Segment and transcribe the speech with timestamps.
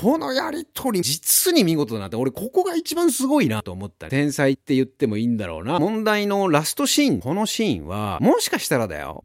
[0.00, 4.08] このやりとり、実に見事だなって、俺ここが一番すごいなと思った。
[4.08, 5.80] 天才って言ってもいいんだろうな。
[5.80, 9.24] 問題のラストシーン、このシーンは、もしかしたらだよ、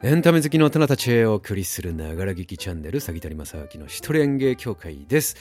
[0.00, 5.34] エンタメ好きの大人たちへお送りするながら劇チャンネル、詐欺谷正明の一人演芸協会です。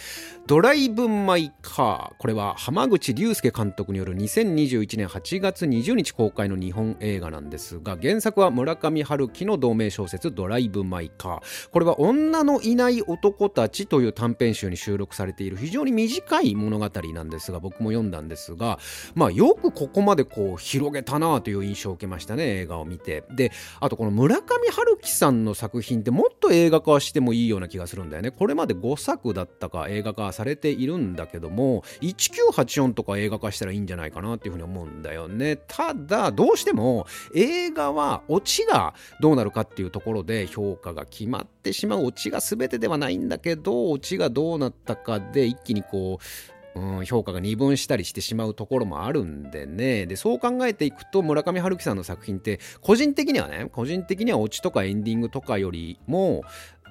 [0.47, 2.17] ドライブ・マイ・カー。
[2.17, 11.69] これは浜口竜介監督による2021年8月20日公開の日本映画なんですが、原作は村上春樹の同名小説ドライブ・マイ・カー。
[11.69, 18.79] これは女のいない男たちという短編集に収録されている非常に短い物語なんですが、僕も読んだんですが、
[19.13, 23.23] まあよくここまでこう広げたなという印象を受けましたね、映画を見て。
[23.29, 28.31] で、あとこの村上春樹さんの作品ってもっと映画化してもいいような気がするんだよね。
[28.31, 35.57] これまで5作だったか映画化されているんだけども、1984とか映画化したらいいんじゃないかなっていうふうに思うんだよね。
[35.67, 50.05] ただ、どうしても映画はオチがどうなるかっていうところで評価が決まってしまうオチが全てではないんだけど、オチがどうなったかで一気にこう、うん、評価が二分したりしてしまうところもあるんでね。
[50.05, 56.43] で、そう考えていくと、村上春樹さんの作品って、個人的にはね、個人的にはオチとかエンディングとかよりも、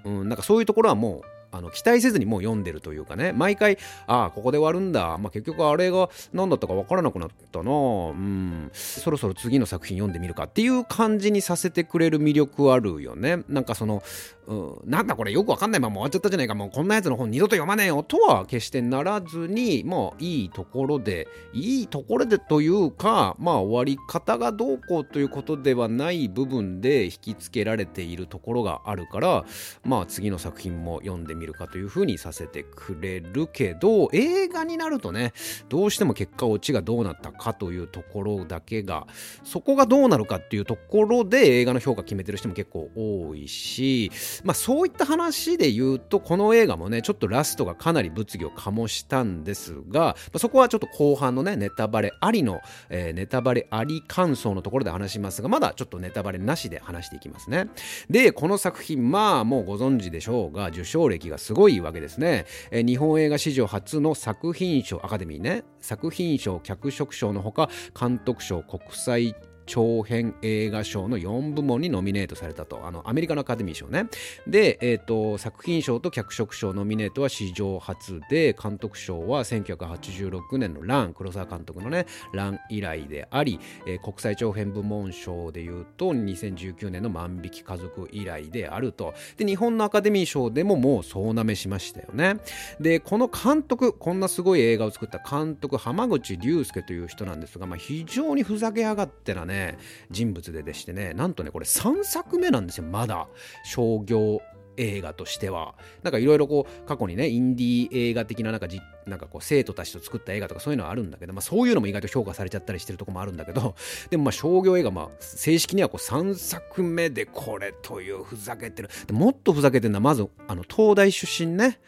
[0.05, 1.21] うん、なんかそういうところはもう、
[1.53, 3.33] あの期待せずにもう読んでるというかね。
[3.33, 7.71] 毎回ああここで終わるんだ、まあ、結局あれが何だったか分からなくなったな。
[7.71, 7.75] う
[8.13, 8.71] ん。
[8.73, 13.39] そろそろ次の作品読んでみるかっていう感じにさせてくれる魅力あるよね。
[13.49, 14.03] なんかその、
[14.47, 29.45] うん、なんだこれよく分かんないまま終わっちゃったじゃないかもうこんなやつの本二度と読まねえよとは決してならずにまあいいところでいいところでというかまあ終わり方がどうこうということではない部分で引きつけられているところがあるから
[29.85, 35.33] まあ次の作品も読んでみるかというふうにさせてくれるけど映画になるとね
[35.69, 39.07] どうしても結果オチがどうなったかというところだけが
[39.43, 44.11] そこがどうなるかっていうところで映画の評価決めてる人も結構多いし
[44.45, 57.69] まあそういった話で言うとこの映画もねちょっとラストがかなり物議を醸したんですが、まあ、そこはちょっと後半のねネタバレありの、えー、ネタバレあり感想のところで話しますがまだちょっとネタバレなしで話していきますね。
[58.11, 67.69] でこの作品まあもうご存知でしょうが受賞歴がすごいわけですね、え日本映画史上初の作品賞アカデミーね作品賞脚色賞のほか
[67.99, 69.35] 監督賞国際
[69.67, 72.87] 長編映画賞の4部門にノミネートされたと。
[72.87, 74.07] あの、アメリカのアカデミー賞ね。
[74.47, 89.15] で、えっ、ー、と、作品賞と脚色賞ノミネートは史上初で、監督賞は1986年のラン、黒沢監督のね、ラン以来であり、えー、国際長編部門賞でいうと、2019年の万引き家族以来であると。
[89.37, 92.37] で、日本のアカデミー賞でももう総なめしましたよね。
[92.81, 99.79] で、この監督、こんなすごい映画を作った監督、浜口竜介という人なんですが、まあ、非常にふざけやがってなね、ね
[100.11, 103.29] 人物ででしてねなんとねこれ3作目なんですよまだ。
[103.65, 104.41] 商業
[104.77, 105.75] 映画としては。
[106.03, 113.75] なんかいろいろこう過去にねインディー映画的ななんかじなんかこう生徒たちと作った映画とかそういうのはあるんだけど、まあ、そういうのも意外と評価されちゃったりしてるとこもあるんだけど
[114.11, 118.91] でもまあ商業映画まあ正式にはこう3作目でこれというふざけてる。
[119.13, 121.81] もっとふざけてるのはまずあの東大出身ね。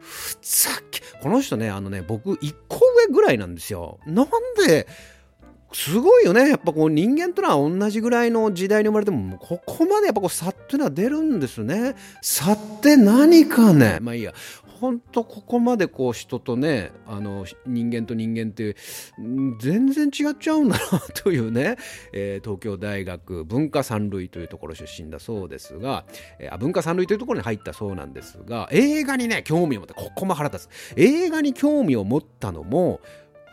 [0.00, 4.00] ふざけこの人ねあのね僕1個上ぐらいなんですよ。
[4.06, 4.28] なん
[4.66, 4.88] で
[5.72, 6.48] すごいよね。
[6.48, 11.94] やっぱこう人間というのは同じぐらいの時代に生まれても、ここまでやっぱこう差っていうのは出るんですね。
[12.22, 13.98] 差って何かね。
[14.00, 14.32] まあいいや。
[14.80, 18.76] ほんとここまでこう人とね、あの人間と人間って
[19.60, 21.76] 全然違っちゃうんだなというね、
[22.14, 26.06] えー、東京大学文化三類というところ出身だそうですが、
[26.38, 30.70] えー、文化三類というところに入ったそうなんですが、映画にね、興味を持って、ここも腹立つ。
[30.96, 33.02] 映画に興味を持ったのも、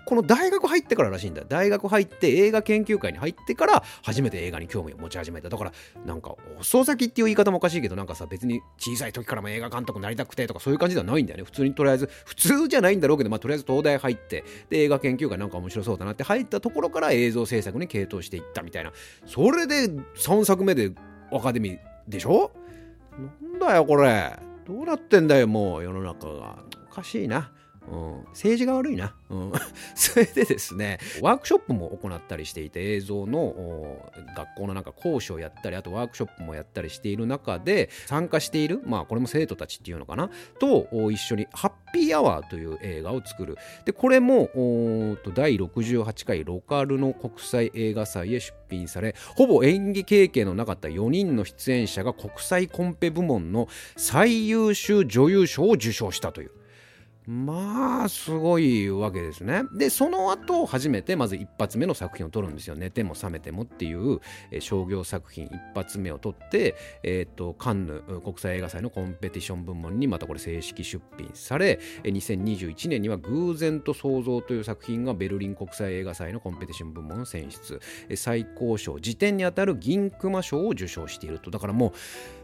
[0.07, 5.49] この大学入ってかららしいんだ大学入って映画研究会に入ってから初めて映画に興味を持ち始めた。
[5.49, 5.73] だから
[6.05, 11.43] なんか遅咲きっていう言い方もおかしいけどなんかさ別に小さい時からも映画監督になりたくてとかそういう感じではないんだよね。
[11.43, 18.93] 普通にとりあえず普通じゃないんだろうけどまあとりあえず東大入ってで映画研究会なんか面白そうだなって入ったところから映像制作に傾倒していったみたいな。
[19.25, 20.91] それで3作目で
[21.33, 22.51] アカデミーでしょ？
[23.41, 24.39] なんだよこれ。
[24.65, 26.59] どうなってんだよもう世の中が。
[26.89, 27.51] おかしいな。
[27.89, 29.51] うん、政治が悪いな、うん、
[29.95, 40.29] それでですねワークショップも行ったりしていて映像の学校のなんか講師をやったりあとワークショップもやったりしている中で参加しているまあこれも生徒たちっていうのかな？
[40.59, 43.57] と一緒にハッピーアワーという映画を作る。
[43.85, 44.49] でこれも
[45.33, 56.51] 第68回ロカルの国際映画祭へ出品されほぼ演技経験のなかった4人の出演者が国際コンペ部門の最優秀女優賞を受賞したという
[57.27, 59.63] まあすごいわけですね。
[59.73, 65.47] でその後初めてまず一発目の作品を撮るんですよ「寝ても覚めても」っていう、えー、商業作品。
[65.47, 77.81] 一発目を撮って、えーと、カンヌ国際映画祭のコンペティション部門にまたこれ正式出品され2021年には「偶然と想像」という作品がベルリン国際映画祭のコンペティション部門選出。
[78.15, 81.51] 最高賞辞典にあたる銀熊賞を受賞していると。
[81.51, 81.93] だからも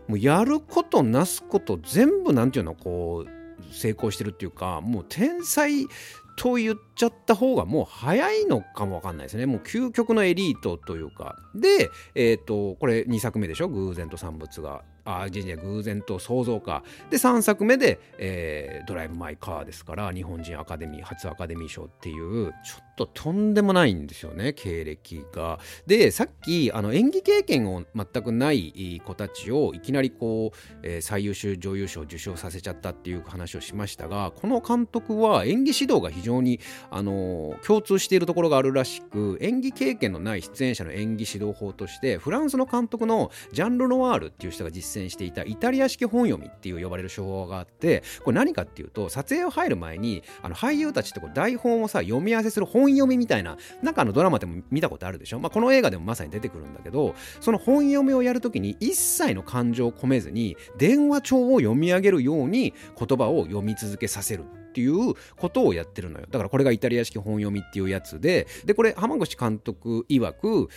[0.08, 5.88] うもうやることなすこと全部なんていうのこう成功してるっていうかもう天才
[6.36, 9.46] と言っちゃった方がもう早いのかもわかんないですね。
[9.46, 11.36] もう究極のエリートというか。
[11.54, 13.68] で、えっ、ー、と、これ2作目でしょ？
[13.68, 14.84] 偶然と産物が。
[15.06, 16.84] あ、じゃ偶然と想像か。
[17.10, 25.60] で、3作目で、えー、ドライブ・マイ・カーですから、日本人アカデミー、初アカデミー賞っていう、ちょっととんでもないんですよね、経歴が。
[25.86, 55.40] で、さっき、あの、演技経験を全くない子たちをいきなりこう、えー、最優秀女優賞を受賞させちゃったっていう話をしましたが、この監督は演技指導が非常に、あの、共通しているところがあるらしく、演技経験のない出演者の演技指導法として、フランスの監督のジャンル・ノワールっていう人が実際践していたイタリア式本読みっていう呼ばれる手法があって、これ何かっていうと、撮影を入る前に、あの俳優たちってこう台本をさ、読み合わせする本読みみたいな、なんかあのドラマでも見たことあるでしょ？
[55.40, 66.26] まあ、この映画でもまさに出てくるんだけど、その本読みをやるときに一切の感情を込めずに、電話帳を読み上げるように言葉を読み続けさせるっていうことをやってるのよ。
[66.30, 70.70] だからこれがイタリア式本読みっていうやつででこれ浜口監督曰く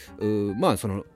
[0.59, 1.07] まあその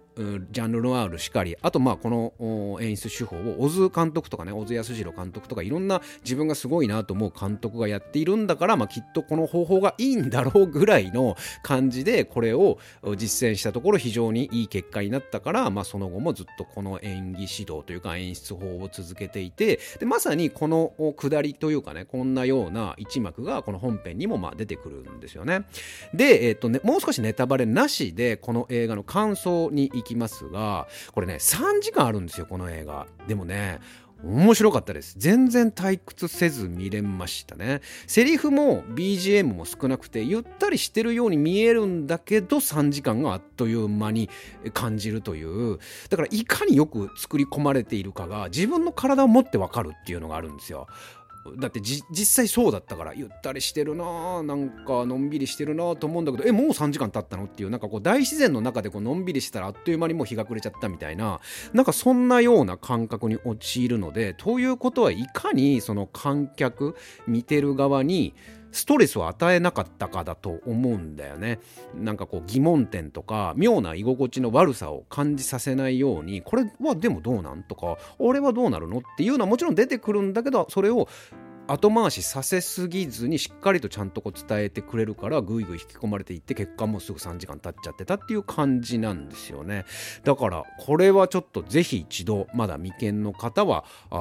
[0.50, 12.78] ジャンルノワールしかりあとまあこの演出手法を小津監督とかね小津安二郎監督とかいろんな自分がすごいなと思う監督がやっているんだから、まあ、きっとこの方法がいいんだろうぐらいの感じでこれを
[13.16, 25.64] 実践したところ非常にいい結果になったから、まあ、その後もずっとこの演技指導というか演出法を続けていてでまさにこの下りというかねこんなような一幕がこの本編にもまあ出てくるんですよね。
[26.14, 33.80] で、えっとね、もう少しネタバレなしでこの映画の感想に行きますがこれね3時間あるんですよこの映画でもね
[34.22, 35.14] 面白かったです。
[35.16, 37.80] 全然退屈せず見れましたね。
[38.06, 44.28] セリフも BGM も少なくて、ゆったりしてるように見えるんだけど、3時間があっという間に
[44.74, 45.78] 感じるという。
[46.10, 50.86] だから、いかによく作り込まれているかが、自分の体を持ってわかるっていうのがあるんですよ。
[51.56, 61.40] だって実際そうだったからゆったりしてるななんかのんびりしてるなと思うんだけどえもう3時間経ったのっていうなんかこう大自然の中でこうのんびりしたらあっという間にもう日が暮れちゃったみたいな
[61.72, 66.94] なんかそんなような感覚に陥るのでということはいかにその観客
[67.26, 68.34] 見てる側に
[68.72, 71.60] ストレスを与えなかったかだと思うんだよね。
[71.94, 81.08] なんかこう疑問点とか妙な居心地の悪さを感じさせないようにこれはでもどうなんとか俺はどうなるのっていうのはもちろん出てくるんだけどそれを
[81.70, 89.84] 後回しさせすぎずにしっかりとちゃんとこう伝えてくれるからぐいぐい引き込まれていって結果もすぐ3時間経っちゃってたっていう感じなんですよね。
[90.24, 94.16] だからこれはちょっとぜひ一度まだ未見の方はあ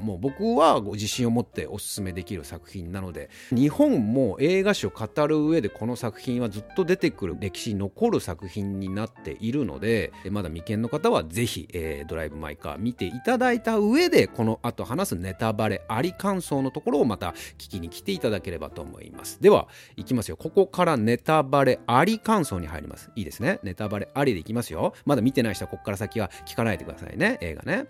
[0.00, 19.40] もう僕はご自信を持っておすすめできる作品なので日本も映画史を語る上でこの作品はずっと出てくる歴史に残る作品になっているのでまだ未見の方はぜひ、えー、ドライブ・マイ・カー見ていただいた上でこの後話すネタバレあり感想のところをまた聞きに来ていただければと思います。
[19.40, 20.36] ではいきますよ。
[20.36, 23.10] ここからネタバレあり感想に入ります。
[23.16, 23.60] いいですね。
[23.62, 24.94] ネタバレありでいきますよ。
[25.04, 27.38] まだ見てない人はここから先は聞かないでくださいね。
[27.40, 27.86] 映画ね。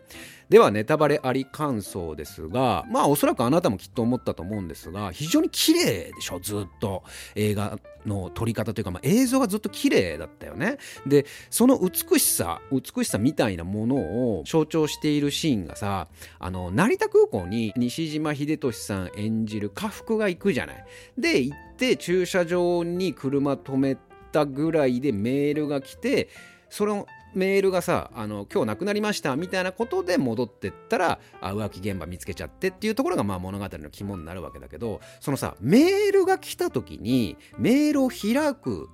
[0.49, 7.03] ではネタバレあり感想ですがまあおそらくあなたもきっと思ったと思うんですが非常に綺麗でしょずっと
[7.35, 10.79] 映画の撮り方というか、まあ、映像がずっと綺麗だったよね。
[11.07, 16.09] でその美しさ美しさみたいなものを象徴しているシーンがさ
[16.39, 20.85] あの成田空港に西島秀俊さん演じる家福が行くじゃない。
[21.17, 23.97] で行って駐車場に車止め
[24.33, 26.29] たぐらいでメールが来て
[26.69, 38.89] そのメールがさあの今日亡くなりましたみたいなことで戻ってったらあ浮気現場見つけちゃってっていうところがまあ物語の肝になるわけだけどそのさメールが来た時にメールを開く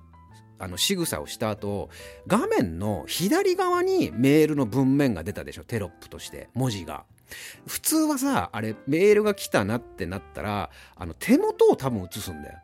[0.59, 1.89] あの仕草をした後
[2.27, 7.05] 画面の左側にメールの文面が出たでしょテロップとして文字が。
[7.65, 12.59] 普通はさあれメールが来たなってなったらあの手元を多分映すんだよ。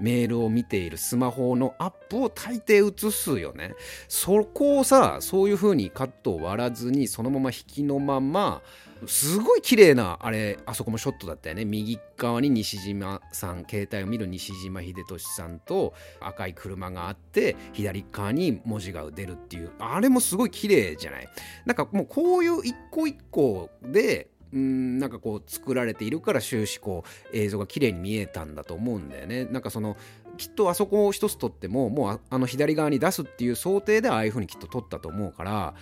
[0.00, 3.74] メールを見ているスマホのアップを大抵映すよね。
[4.08, 8.62] そこをさ、そういう風にカットを割らずに、そのまま引きのまま、
[9.06, 11.66] すごい綺麗な、あれ、あそこもショットだったよね。
[11.66, 21.28] 右側に西島さん、携帯を見る西島秀俊さんと赤い車があって、左側に文字が出るっていう、あれもすごい綺麗じゃない？
[21.66, 29.44] なんかもうこういう一個一個で、うんなんかこう作られているから終始こう映像が綺麗に見えたんだと思うんだよね。
[29.46, 29.96] なんかその
[30.36, 35.74] きっとあそこを一つ撮ってももうあの左側に出すっていう想定でああいう風にきっと撮ったと思うから。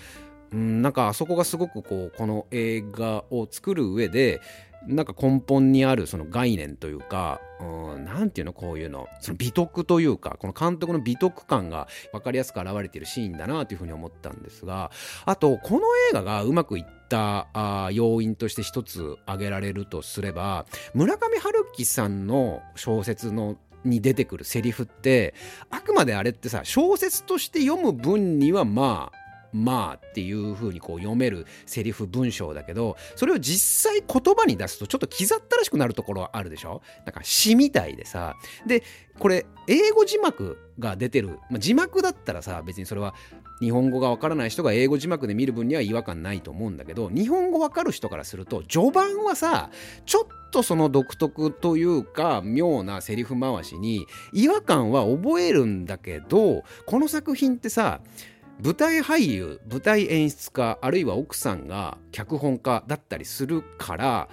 [0.52, 4.40] うんなんかあそこがすごくこうこの映画を作る上で
[4.86, 14.90] なんか根本にあるその概念というか、うん、なんていうのこういうの、その美徳というか、この監督の美徳感が分かりやすく現れているシーンだなというふうに思ったんですが、
[15.24, 25.34] あと、この映画がうまくいったあ要因として一つ挙げられるとすれば、村上春樹さんの小説のに出てくるセリフって
[25.70, 29.23] あくまであれってさ小説として読む分にはまあ
[29.54, 36.82] まあっていう風にこう読めるセリフ文章だけどそれを実際言葉に出すとちょっと気ざったらしくなるところはあるでしょ？
[37.06, 38.34] なんか詩みたいでさ。
[38.66, 38.82] で
[39.18, 43.14] これ英語字幕が出てる、まあ、字幕だったらさ別にそれは
[43.61, 49.70] 日本語がわからない人が英語字幕で見る分には違和感ないと思うんだけど日本語わかる人からすると序盤はさ
[50.04, 58.00] ちょっとその独特というか妙なセリフ回しに違和感は覚えるんだけどこの作品ってさ
[58.62, 64.28] 舞台俳優舞台演出家あるいは奥さんが脚本家だったりするから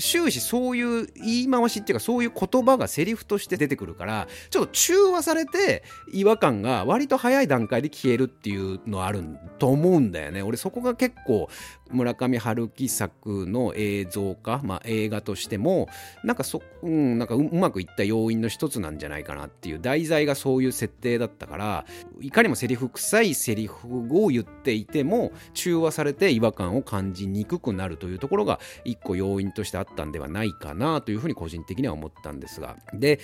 [0.00, 9.22] 終始そういう言い回しっていうかそういう言葉がセリフとして出てくるからちょっと中和されて違和感が割と早い段階で消えるっていうのある
[9.58, 10.42] と思うんだよね。
[10.42, 11.48] 俺そこが結構
[11.92, 15.88] 村上春樹作の映像化、まあ、映画としても
[16.24, 21.84] なんかそ、うん、なんかうまくいった要因の一つなんじゃないかなっていう題材がそういう設定だったから
[22.20, 32.76] いかにもセリフ臭いセリフを言っていても中和されて違和感を感じにくくなるというところが一個要因としてあったんではないかなというふうに個人的には思ったんですが。
[32.94, 33.20] で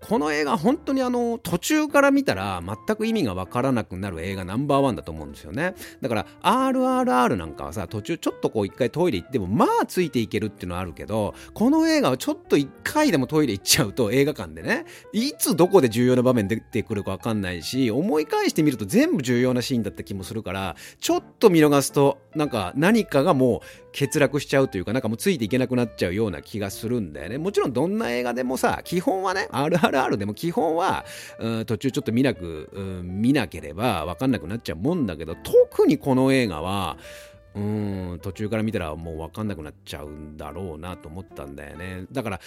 [0.00, 5.74] この映画本当にあの途中から見たら全く意味がわからなくなる映画ナンバーワンだと思うんですよね。
[6.00, 23.60] だから RRR なんかはさ途中ちょっとこう一回トイレ行ってもまあついていけるっていうのはあるけどこの映画はちょっと一回でもトイレ行っちゃうと映画館でねいつどこで重要な場面出てくるかわかんないし思い返してみると全部重要なシーンだった気もするからちょっと見逃すとなんか何かがもう
[23.92, 27.38] 欠落しちゃうというかなんかもうついていけなくなっちゃうような気がするんだよね。
[27.38, 31.04] もちろんどんな映画でもさ基本はね RRR でも基本は、
[31.66, 32.68] 途中ちょっと見なく、
[33.02, 36.98] 見なければわかんなくなっちゃうもんだけど特にこの映画は
[37.54, 42.06] うん途中から見たらもう分かんなくなっちゃうんだろうなと思ったんだよね。
[42.12, 42.40] だから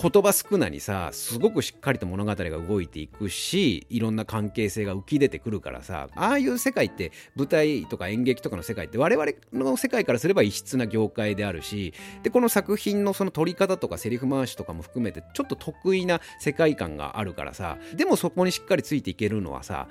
[0.00, 19.88] 言葉少なにさすごくしっかりと物語が動いていくしいろんな関係性が浮き出てくるからさああいう世界って舞台とか演劇とかの世界って我々の世界からすれば異質な業界であるしでこの作品のその撮り方とかセリフ回しとかも含めてちょっと得意な世界観があるからさでもそこにしっかりついていけるのはさ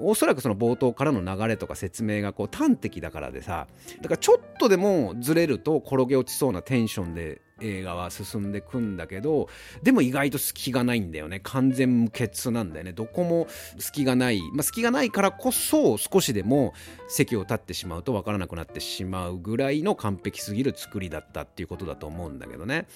[0.00, 3.66] おそらくその冒頭からの流れとか説明がこう端的だからでさ
[4.00, 9.48] だからちょっとでもずれると転げ落ちそうなテンションで映画は進んでくんだけど
[9.82, 11.40] でも意外と隙がないんだよね。
[11.42, 12.92] 完全無欠なんだよね。
[12.92, 16.72] どこも隙がない、まあ、隙がないからこそ少しでも
[17.08, 22.86] 席を立ってしまうと分からなくなってしまうぐらいの完璧すぎる作りだったっていうことだと思うんだけどね。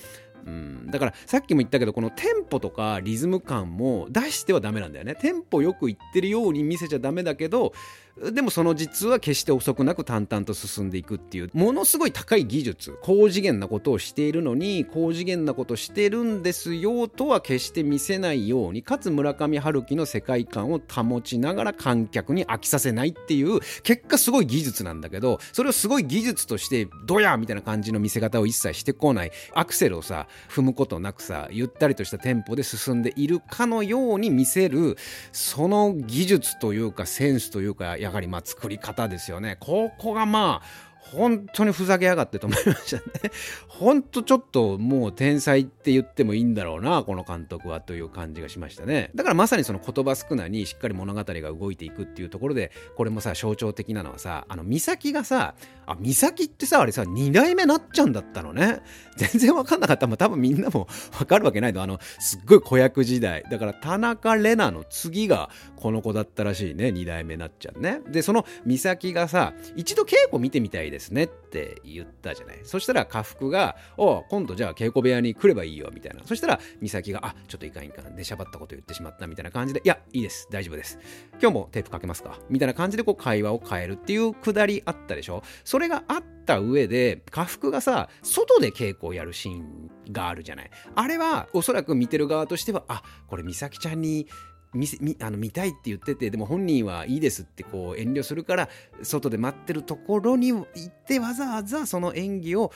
[0.46, 5.14] うん、だからさっきも言ったけどこのテンポとかリズム感も出してはダメなんだよね。
[5.14, 7.72] テンポよくいってるように見せちゃダメだけど
[8.16, 34.98] でもその実は決して遅くなく淡々と進んでいくっていうものすごい高い技術高次元なことをしているのに高次元なことしてるんですよとは決して見せないようにかつ村上春樹の世界観を保ちながら観客に飽きさせないっていう結果すごい技術なんだけどそれをすごい技術としてドヤみたいな感じの見せ方を一切してこないアクセルをさ踏むことなくさゆったりとしたテンポで進んでいるかのように見せる
[35.32, 39.56] その技術というかセンスというかやはりまあ作り方ですよね。
[39.60, 43.02] ここがまあ本当にふざけやがってと思いましたね。
[43.68, 49.10] 本当ちょっともう天才って言ってもいいんだろうな、この監督はという感じがしましたね。
[49.14, 55.54] だからまさにその言葉少なにしっかり物語が動いていくっていうところで、これもさ、象徴的なのはさ、あの、美咲がさ、
[55.86, 58.80] あ、美咲ってさ、あれさ、2代目なっちゃんだったのね。
[59.16, 60.06] 全然わかんなかった。
[60.06, 60.86] まあ多分みんなも
[61.18, 61.82] わかるわけないの。
[61.82, 63.44] あの、すっごい子役時代。
[63.50, 66.86] だから田中玲奈の次がこの子だったらしいね。
[66.86, 68.00] 2代目なっちゃんね。
[68.08, 72.60] で、その美咲がさ、一度稽古見てみたいですねって言ったじゃない。
[72.64, 76.22] そしたら家福が、お今度じゃあ稽古部屋に来ればいいよ、みたいな。
[76.24, 78.14] そしたら美咲が、あ、ちょっといかんいかん。
[78.14, 80.46] でしゃばったこと言ってしまったみたいな感じで、いや、いいです。
[80.50, 80.98] 大丈夫です。
[81.40, 85.42] 今日もテープかけますかみたいな感じでこう会話を変えるっていうくだりあったでしょ。
[85.64, 90.70] それがあった上で、家福がさ、外で稽古をやるシーンがあるじゃない。
[90.94, 94.26] あれは、おそらく見てる側としては、あ、これ美咲ちゃんに
[94.74, 98.68] 見せ見あの見たいって言っててでも本人はいいですってこう遠慮するから
[99.02, 102.72] 外で待ってるところに行ってわざわざその演技を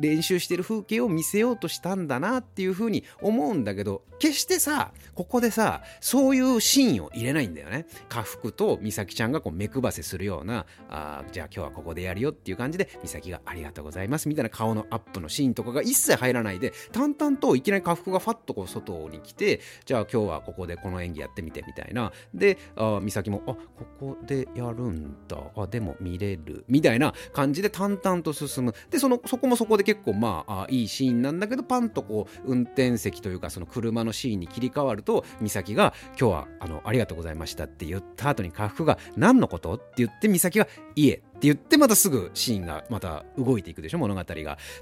[0.00, 7.86] 練習してる風景を見せようとしたんだなっていうふうに思うんだけど決してさここでさそういうシーンを入れないんだよね。
[8.08, 22.12] 家福と美咲ちゃんがこう目配せするようなあじゃあ今日はここでやるよっていう感じで美咲がありがとうございますみたいな顔のアップのシーンとかが一切入らないで淡々といきなり家福がファッとこう外に来てじゃあ今日はここでこの演技演技やってみてみたいな。
[22.34, 23.58] であ美咲もあこ
[23.98, 25.38] こでやるんだ。
[25.56, 26.64] あでも見れる。
[26.68, 28.74] みたいな感じで淡々と進む。
[28.90, 39.74] でそのそこもそこで結構まああいいシーンなんだけどパンとこう運転席というかその車のシーンに切り替わると美咲が今日はあのありがとうございましたって言った後に家福が何のこと？
[39.74, 44.26] って言って美咲が家って言ってまたすぐシーンがまた動いていくでしょ物語が。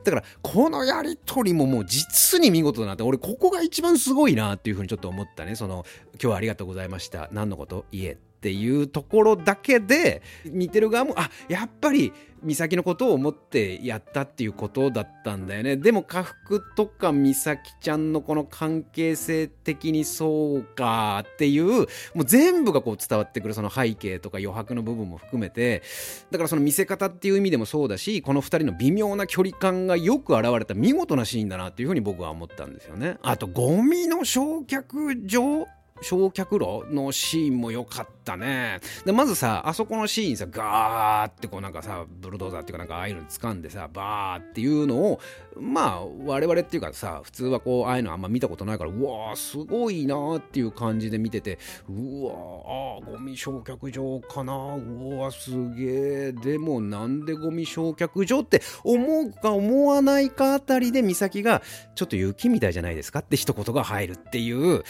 [0.05, 5.55] だからこのやり取りももう実に見事だなって俺ここが一番すごいなっていうふうにちょっと思ったね。
[5.55, 5.85] その
[6.15, 7.29] 今日はありがとうございました。
[7.31, 7.85] 何のこと？
[7.93, 8.17] 家
[8.47, 12.13] っていうところだけで見てる側もあやっぱり
[12.45, 15.77] 美咲のことを思ってやったっていうことだったんだよね。
[15.77, 21.73] でも家福とか美咲ちゃんのこの関係性的にそうかっていう
[22.15, 25.83] もう全部がこう伝わってくるその背景とか余白の部分も含めて。
[26.31, 33.19] だからその見せ方っていう意味でもそうだしこの2人の微妙な距離感がよく現れた見事なシーンだなっていうふうに僕は思ったんですよね。
[33.23, 35.67] あとゴミの焼却場
[36.03, 38.81] 焼却炉のシーンも良かったね。
[39.05, 45.21] で、まずさ、あそこのシーンさ、ガーってこうなんかさ、ブルドーザーっていうかなんかああいうの掴んでさ、バーっていうのを、
[45.59, 56.33] まあ、我々っていうかさ、普通はこう、ああいうのあんま見たことないから、うわー、すごいなーっていう感じで見てて、うわー、あゴミ焼却場かなうわすげえ。
[56.33, 61.63] でもなんでゴミ焼却場って思うか思わないかあたりで、美咲が、
[61.95, 64.85] ちょっと雪みたいじゃないですかって一言が入るっていう、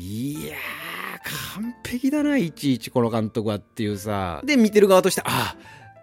[0.00, 4.40] いやー、完璧だな、いちいちこの監督はっていうさ。
[4.44, 5.54] で、見てる側として、あ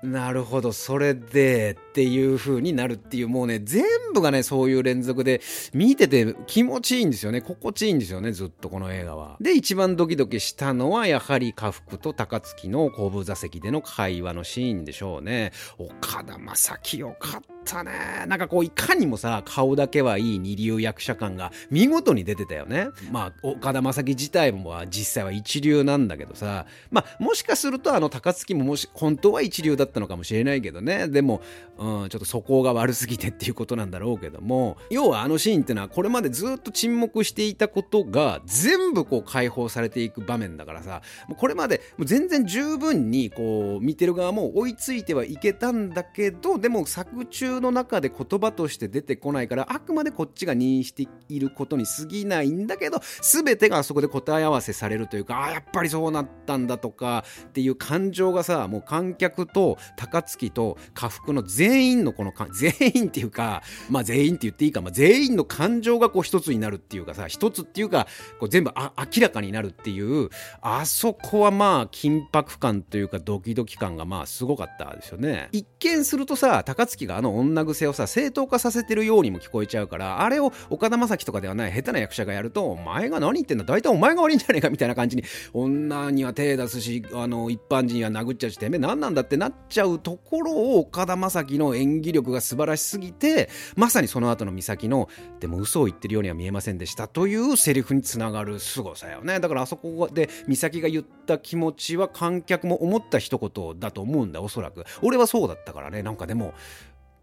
[0.03, 5.41] なるほど、それでっていう風になるっていう、もうね、全部がね、そういう連続で、
[5.73, 7.41] 見てて気持ちいいんですよね。
[7.41, 9.37] 心地いいんですよね、ずっとこの映画は。
[9.41, 15.51] で、一番ドキドキしたのは、やはり家福と高槻の後部座席での会話のシーンでしょうね。
[15.79, 17.56] 岡田将生よかった。
[17.67, 17.91] ったね。
[18.27, 22.87] なんかこう、いかにもさ、顔だけはいい二流役者感が見事に出てたよね。
[23.11, 31.07] まあ、岡田将生自体も実際は一流なんだけどさ、まあ、もしかするとあの高槻ももし、本当は一流だったのかもしれないけどね。
[31.07, 31.41] でも、
[31.77, 41.01] うん、ちょっと素行が悪すぎてっていうことなんだろうけども、要はあのシーンってのはこれまでずっと沈黙していたことが全部こう解放されていく場面だからさ、
[41.35, 68.07] これまで全然十分にこう見てる側も追いついてはいけたんだけど、でも作中の中で言葉として出てこないからあくまでこっちが認していることに過ぎないんだけど全てがあそこで答え合わせされるというかあやっぱりそうなったんだとかっていう感情がさもう観客と高槻と家福の全員のこの全員っていうかまあ全員って言っていいか、まあ、全員の感情がこう一つになるっていうかさ一つっていうか
[68.39, 70.29] こう全部明らかになるっていう
[70.61, 75.49] あそこはまあ緊迫感というかドキドキ感がまあすごかったですよね。
[75.51, 99.39] 一見するとさ高槻があの女癖をさ正当化させてるようにも聞こえちゃうからあれを岡田将生とかではない下手な役者がやるとお前が何言ってんだ大体お前が悪いんじゃねえかみたいな感じに女には手出すしあの一般人は殴っちゃうしてめえ何なんだってなっちゃうところを岡田将生の演技力が素晴らしすぎてまさにその後の美咲のでも嘘を言ってるようには見えませんでしたというセリフにつながる凄さよね。
[99.39, 104.85] だからあそこで美咲が言った気持ちは観客も思った一言だと思うんだおそらく。
[105.01, 106.03] 俺はそうだったからね。
[106.03, 106.53] なんかでも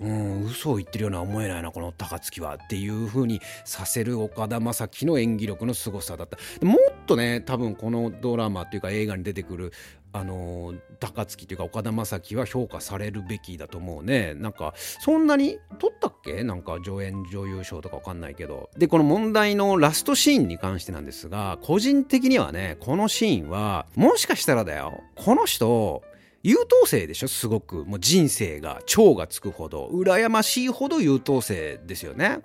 [0.01, 6.37] うん嘘を言ってるような思えないなこの高槻はっていう風にさせる岡田将生の演技力の凄さだった。
[6.67, 6.77] もっ
[7.07, 9.73] とね多分このドラマっていうか映画に出てくる
[10.13, 14.35] あの高槻というか岡田将生は評価されるべきだと思うね。
[14.35, 16.43] なんかそんなに撮ったっけ？
[16.43, 18.71] なんか助演女優賞とかわかんないけど。
[18.77, 25.03] でこの問題のラストシーンに関してなんですが個人的にはねこのシーンはもしかしたらだよ。
[25.15, 26.03] この人
[26.45, 27.29] 優等生でしょ？
[27.29, 27.85] すごく。
[27.85, 29.89] もう人生が蝶がつくほど。
[29.89, 32.39] 羨ましいほど優等生ですよね。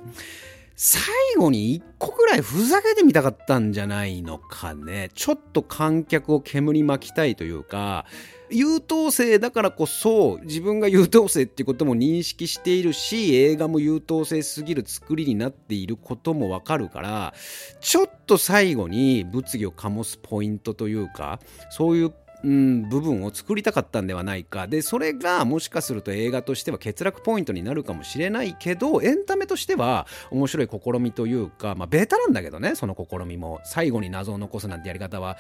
[0.82, 1.04] 最
[1.38, 5.10] 後に一個ぐらいふざけてみたかったんじゃないのかね。
[5.14, 8.06] ちょっと観客を煙巻きたいというか
[8.50, 17.34] 優等生だからこそ自分が優等生っていうことも認識しているし映画も優等生すぎる作りになっていることもわかるから
[17.82, 24.67] ちょっと最後に物議を醸すポイントというかそういううん、部分を作りたかったんではないか。
[24.67, 33.60] でそれがもしかすると映画としては欠落ポイントになるかもしれないけどエンタメとしては面白い試みというか、まあ、ベタなんだけどねその試みも。
[33.63, 35.38] 最後に謎を残すなんてやり方は。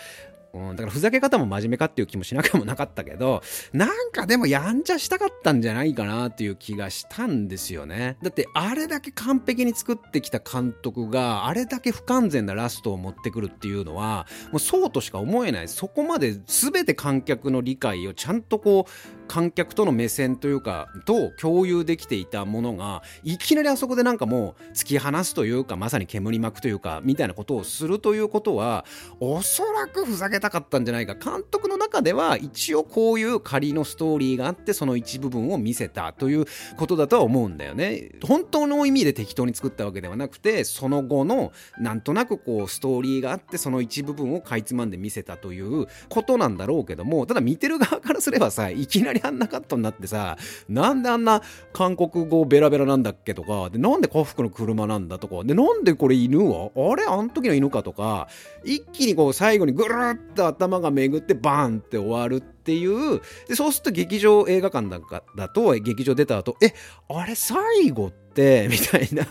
[0.53, 3.41] うん、だからふざけ方も真面目かっていう気もしなくもなかったけど、
[3.73, 8.17] なんかでもやんちゃしたかったんじゃないかなっていう気がしたんですよね。
[8.23, 15.67] だってあれだけ完璧に作ってきた監督があれだけ不完全なラストを持ってくるっていうのは、もうそうとしか思えない。
[15.67, 28.85] そこまで全て観客の理解をちゃんとこう、観客との目線というかと共有できていたものがいきなりあそこでなんかもう突き放すというかまさに煙巻くというかみたいなことをするということは
[29.19, 31.15] おそらくふざけたかったんじゃないか。
[31.15, 36.45] 監督の中では一応こういう仮のストーリーがあってその一部分を見せたという
[36.77, 38.11] ことだとは思うんだよね。
[38.23, 51.41] 本当の意味で適当に作ったわけではなくてその後のなんとなくこうストーリーがあってその一部分をかいつまんで見せたということなんだろうけどもただ見てる側からすればさいきなりあんなカットになってさ、なんであんな
[51.73, 58.27] 韓国語ベラベラなんだっけとか、で、なんで幸福の車なんだとか、で、なんでこれ犬はあれあの時の犬かとか、
[58.63, 64.99] 一気にこう最後にぐるっと頭が巡ってバーンって終わるってていう、で、そうすると劇場映画館だ
[65.35, 66.75] だと、劇場出た後、え、
[67.09, 68.29] あれ最後って、
[68.69, 69.25] みたいな、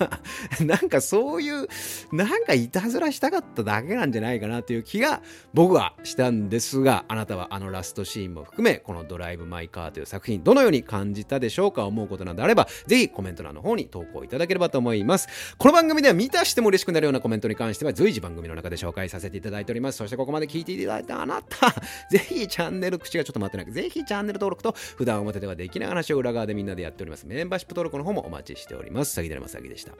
[0.60, 1.68] なんかそういう、
[2.12, 5.22] なんかいたずらしたかっただけなんじゃないかなという気が
[5.54, 15.28] 僕はしたんですが、あなたはあのラストシーンも含め、このドライブ・マイ・カーという作品、どのように感じたでしょうか思うことなどあれば、ぜひコメント欄の方に投稿いただければと思います。
[15.56, 19.98] この番組では見たしても嬉しくなるようなコメントに関しては随時番組の中で紹介させていただいております。
[19.98, 21.74] そしてここまで聞いていただいたあなた、
[22.10, 29.20] ぜひチャンネル口がちょっと待ってなくぜひチャンネル登録と普段表ではできない話を裏側でみんなでやっておりますメンバーシップ登録の方もお待ちしております。
[29.20, 29.92] 詐欺だれまさぎでした。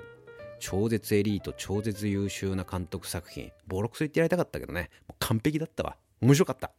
[0.60, 3.52] 超絶エリート、超絶優秀な監督作品。
[3.66, 4.90] ボロクソ言ってやりたかったけどね。
[5.06, 5.96] もう完璧だったわ。
[6.20, 6.72] 面白かった。